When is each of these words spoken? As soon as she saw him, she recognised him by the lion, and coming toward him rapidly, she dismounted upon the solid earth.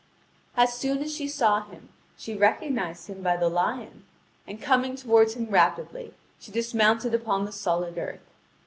As 0.57 0.73
soon 0.73 1.03
as 1.03 1.15
she 1.15 1.27
saw 1.27 1.61
him, 1.63 1.89
she 2.17 2.33
recognised 2.35 3.05
him 3.05 3.21
by 3.21 3.37
the 3.37 3.49
lion, 3.49 4.03
and 4.47 4.59
coming 4.59 4.95
toward 4.95 5.33
him 5.33 5.51
rapidly, 5.51 6.15
she 6.39 6.51
dismounted 6.51 7.13
upon 7.13 7.45
the 7.45 7.51
solid 7.51 7.99
earth. 7.99 8.33